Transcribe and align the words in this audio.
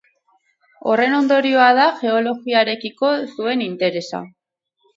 Horren 0.93 1.13
ondorioa 1.17 1.67
da 1.81 1.85
geologiarekiko 2.01 3.13
zuen 3.37 3.65
interesa. 3.69 4.27